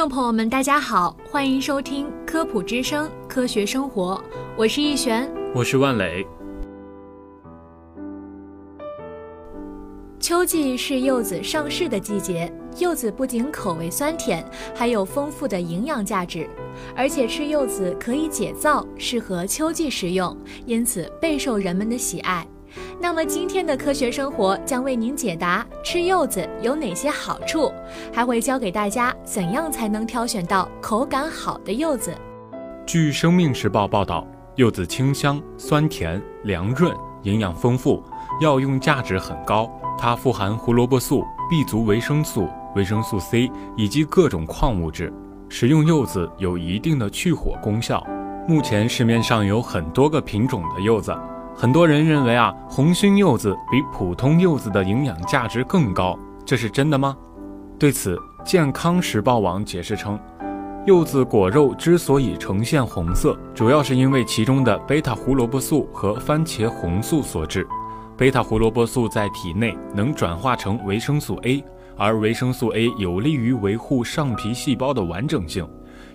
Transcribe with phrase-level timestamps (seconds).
[0.00, 4.14] 听众朋友们，大家好，欢迎收听科普之声《科学生活》，
[4.56, 5.30] 我是易璇。
[5.54, 6.26] 我是万磊。
[10.18, 14.42] 秋季是柚子上市的季节，柚子不仅口味酸甜，
[14.74, 16.48] 还有丰富的营养价值，
[16.96, 22.46] 而且吃柚子可以解燥，适合秋季食用，因此备受人们的喜爱。
[23.02, 27.72] 那么今天的科学生活将为您解答吃柚子有哪些好处，
[28.12, 32.14] 还会教给大家怎样才能挑选到口感好的柚子。
[32.84, 38.02] 据《生命时报》报道，柚子清香、酸甜、凉润，营养丰富，
[38.42, 39.70] 药用价值很高。
[39.98, 45.10] 它富含胡萝卜素、B 族维生素、维生素 C 以及各种矿物质。
[45.48, 48.06] 食用柚子有一定的去火功效。
[48.46, 51.16] 目前市面上有很多个品种的柚子，
[51.54, 57.16] 很多人认为啊，红心柚子比普通柚子的营养价值更高，这是真的吗？
[57.78, 60.18] 对此，健康时报网解释称，
[60.86, 67.66] 柚子果肉之所以呈现红色，主要是因为其中的贝塔胡萝卜素和番茄红素所致。
[68.16, 71.62] 贝塔胡萝卜素在体内能转化成维生素 A，
[71.96, 75.66] 而维生素 A 有利于维护上皮细胞的完整性，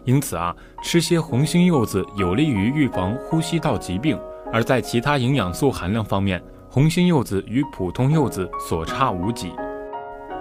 [0.04, 4.18] 因此啊，吃些红心柚子有利于预防呼吸道疾病。
[4.56, 9.52] 而在其他营养素含量方面，红心柚子与普通柚子所差无几。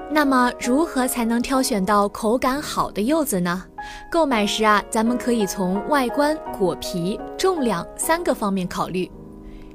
[0.08, 3.64] 那么，如何才能挑选到口感好的柚子呢？
[4.12, 9.10] 购买时啊，咱们可以从外观、果皮、重量三个方面考虑。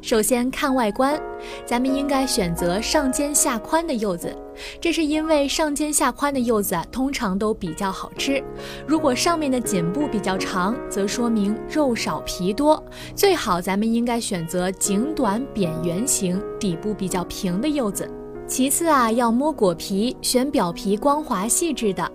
[0.02, 1.22] 首先看外观，
[1.66, 4.34] 咱们应该选择上尖下宽的柚子，
[4.80, 8.42] 这是因为上尖下宽的柚子啊，通常都比较好吃。
[8.88, 12.82] 如果上面的颈部比较长，则说明肉少皮多。
[13.14, 18.09] 最好咱们应该选择颈短扁圆形、底部比较平的柚子。
[18.48, 22.09] 其次啊，要摸果皮，选表皮光滑细致的。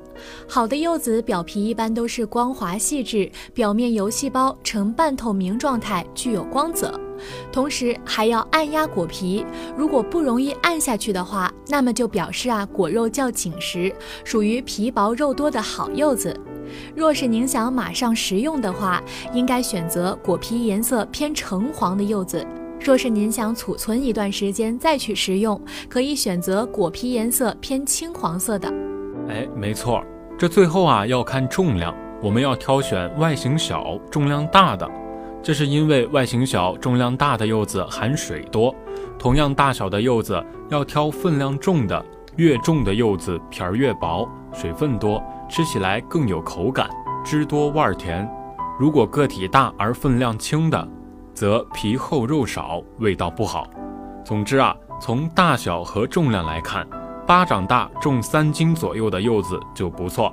[0.48, 6.98] 好的柚子表皮一般都是光滑细致，表面油细胞呈半透明状态，具有光泽。
[7.52, 13.94] 同时还要按压果皮，如果不容易按下去的话，那么就表示啊果肉较紧实，
[14.24, 16.38] 属于皮薄肉多的好柚子。
[16.94, 19.02] 若是您想马上食用的话，
[19.32, 22.44] 应该选择果皮颜色偏橙黄的柚子。
[22.80, 25.58] 若是您想储存一段时间再去食用，
[25.88, 28.93] 可以选择果皮颜色偏青黄色的。
[29.28, 30.04] 哎，没错，
[30.38, 34.88] 这最后啊要看重量，我们要挑选外形小、重量大的。
[35.42, 38.74] 这是因为外形小、重量大的柚子含水多，
[39.18, 42.04] 同样大小的柚子要挑分量重的，
[42.36, 46.88] 越重的柚子皮儿越薄，水分多，吃起来更有口感，
[47.24, 48.26] 汁多味儿甜。
[48.78, 50.88] 如果个体大而分量轻的，
[51.34, 53.68] 则皮厚肉少，味道不好。
[54.24, 56.86] 总之啊，从大小和重量来看，
[57.26, 60.32] 巴掌大、重三斤左右的柚子就不错。